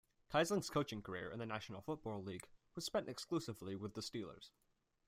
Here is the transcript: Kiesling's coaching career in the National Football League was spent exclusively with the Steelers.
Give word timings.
Kiesling's 0.33 0.71
coaching 0.71 1.03
career 1.03 1.29
in 1.29 1.37
the 1.37 1.45
National 1.45 1.79
Football 1.79 2.23
League 2.23 2.49
was 2.73 2.83
spent 2.83 3.07
exclusively 3.07 3.75
with 3.75 3.93
the 3.93 4.01
Steelers. 4.01 4.49